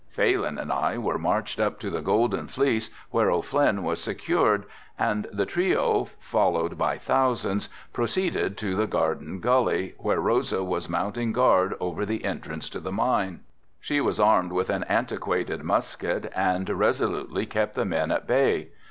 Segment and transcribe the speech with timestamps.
[0.09, 4.65] Phalin and I were marched up to the Golden Fleece where O'Flynn was secured
[4.97, 11.33] and the trio, followed by thousands, proceeded to the Garden Gully where Rosa was mounting
[11.33, 13.41] guard over the entrance to the mine.
[13.79, 18.69] She was armed with an antiquated musket and resolutely kept the men at bay.